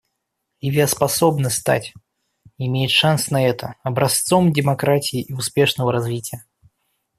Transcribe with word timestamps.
Ливия 0.61 0.87
способна 0.87 1.51
стать— 1.51 1.93
и 2.57 2.65
имеет 2.65 2.89
шанс 2.89 3.29
на 3.29 3.45
это— 3.45 3.75
образцом 3.83 4.51
демократии 4.51 5.21
и 5.21 5.31
успешного 5.31 5.91
развития. 5.91 6.43